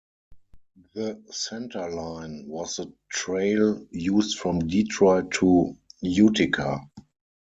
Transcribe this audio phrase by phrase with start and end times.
[0.95, 6.79] The 'center line' was the trail used from Detroit to Utica.